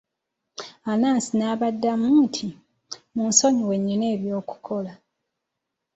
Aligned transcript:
Anansi 0.91 1.31
n'abaddamu 1.35 2.07
nti, 2.23 2.47
munsonyiwe 3.15 3.75
nnina 3.77 4.05
eby'okukola. 4.15 4.93